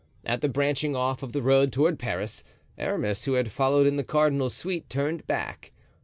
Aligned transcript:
At 0.25 0.41
the 0.41 0.49
branching 0.49 0.95
off 0.95 1.21
of 1.21 1.31
the 1.31 1.43
road 1.43 1.71
toward 1.71 1.99
Paris, 1.99 2.43
Aramis, 2.75 3.25
who 3.25 3.33
had 3.33 3.51
followed 3.51 3.85
in 3.85 3.97
the 3.97 4.03
cardinal's 4.03 4.55
suite, 4.55 4.89
turned 4.89 5.27
back. 5.27 5.73